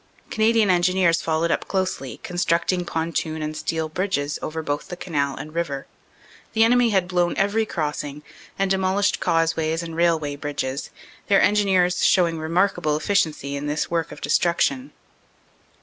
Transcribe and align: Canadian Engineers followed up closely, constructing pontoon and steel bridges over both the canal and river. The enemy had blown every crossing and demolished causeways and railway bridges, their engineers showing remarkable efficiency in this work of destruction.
Canadian 0.31 0.71
Engineers 0.71 1.21
followed 1.21 1.51
up 1.51 1.67
closely, 1.67 2.17
constructing 2.23 2.85
pontoon 2.85 3.43
and 3.43 3.55
steel 3.55 3.87
bridges 3.87 4.39
over 4.41 4.63
both 4.63 4.87
the 4.87 4.97
canal 4.97 5.35
and 5.35 5.53
river. 5.53 5.85
The 6.53 6.63
enemy 6.63 6.89
had 6.89 7.07
blown 7.07 7.37
every 7.37 7.67
crossing 7.67 8.23
and 8.57 8.71
demolished 8.71 9.19
causeways 9.19 9.83
and 9.83 9.95
railway 9.95 10.37
bridges, 10.37 10.89
their 11.27 11.39
engineers 11.43 12.03
showing 12.03 12.39
remarkable 12.39 12.97
efficiency 12.97 13.55
in 13.55 13.67
this 13.67 13.91
work 13.91 14.11
of 14.11 14.21
destruction. 14.21 14.91